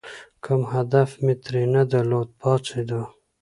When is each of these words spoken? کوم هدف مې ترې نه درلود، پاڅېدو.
کوم 0.43 0.61
هدف 0.73 1.09
مې 1.23 1.33
ترې 1.43 1.63
نه 1.73 1.81
درلود، 1.91 2.27
پاڅېدو. 2.39 3.01